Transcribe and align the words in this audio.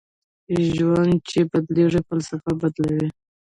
ژوند 0.73 1.13
چې 1.29 1.39
بدلېږي 1.51 2.01
فلسفه 2.07 2.51
بدلوي 2.61 3.07